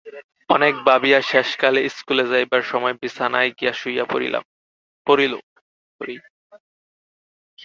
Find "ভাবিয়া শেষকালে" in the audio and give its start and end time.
0.85-1.81